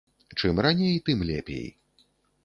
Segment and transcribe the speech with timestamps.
[0.39, 1.67] Чым раней, тым лепей.